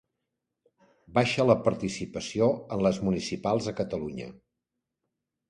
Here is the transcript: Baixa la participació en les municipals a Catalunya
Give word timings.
Baixa 1.17 1.45
la 1.49 1.55
participació 1.67 2.47
en 2.77 2.83
les 2.89 3.01
municipals 3.09 3.71
a 3.75 3.77
Catalunya 3.83 4.33